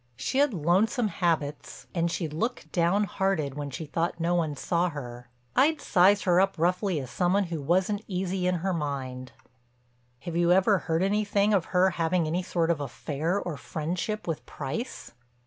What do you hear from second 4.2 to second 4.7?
one